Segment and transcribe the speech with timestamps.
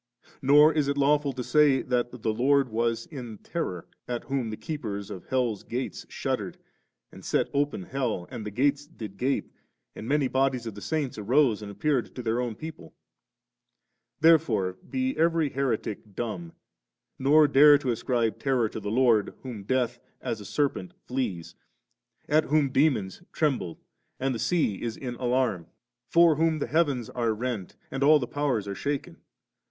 [0.41, 4.57] Nor is it lawful to say that the Lord was m terror, at whom the
[4.57, 6.63] keepers of helFs gates shuddered 4
[7.11, 9.53] and set open hell, and the graves did gape,
[9.95, 12.87] and many bodies of the saints arose and appeared to their own people«•
[14.21, 16.53] Therefore be every heretic dumb,
[17.19, 21.53] nor dare to ascribe terror to the Lord whom death, as a serpent, flees,
[22.27, 23.79] at whom demons tremble,
[24.19, 25.67] and the sea is in alarm;
[26.09, 29.17] for whom the heavens are rent and all the powers are shaken.